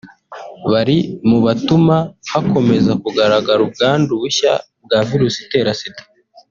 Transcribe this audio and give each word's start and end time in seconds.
bari 0.71 0.97
mu 1.29 1.37
batuma 1.45 1.97
hakomeza 2.31 2.91
kugaragara 3.03 3.59
ubwandu 3.67 4.11
bushya 4.21 4.53
bwa 4.83 4.99
Virusi 5.07 5.39
itera 5.45 5.71
Sida 5.81 6.01